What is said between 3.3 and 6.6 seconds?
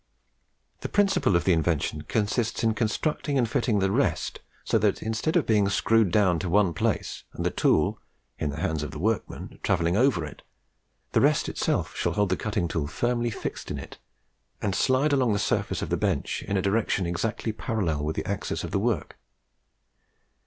and fitting the rest so that, instead of being screwed down to